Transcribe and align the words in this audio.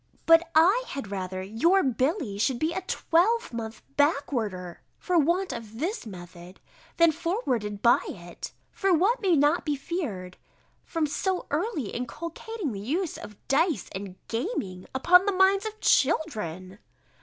But 0.25 0.49
I 0.55 0.85
had 0.87 1.11
rather 1.11 1.43
your 1.43 1.83
Billy 1.83 2.39
should 2.39 2.57
be 2.57 2.73
a 2.73 2.81
twelvemonth 2.81 3.83
backwarder 3.97 4.77
for 4.97 5.19
want 5.19 5.53
of 5.53 5.77
this 5.77 6.07
method, 6.07 6.59
than 6.97 7.11
forwarded 7.11 7.83
by 7.83 8.01
it. 8.07 8.51
For 8.71 8.91
what 8.91 9.21
may 9.21 9.35
not 9.35 9.63
be 9.63 9.75
feared 9.75 10.37
from 10.85 11.05
so 11.05 11.45
early 11.51 11.89
inculcating 11.91 12.71
the 12.71 12.79
use 12.79 13.15
of 13.15 13.47
dice 13.47 13.89
and 13.93 14.15
gaming, 14.27 14.87
upon 14.95 15.27
the 15.27 15.31
minds 15.31 15.67
of 15.67 15.79
children? 15.79 16.79